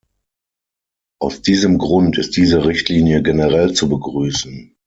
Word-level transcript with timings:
Aus 1.19 1.43
diesem 1.43 1.77
Grund 1.77 2.17
ist 2.17 2.35
diese 2.35 2.65
Richtlinie 2.65 3.21
generell 3.21 3.73
zu 3.73 3.87
begrüßen. 3.87 4.75